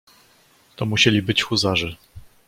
"To 0.75 0.85
musieli 0.85 1.21
być 1.21 1.43
huzarzy!" 1.43 1.95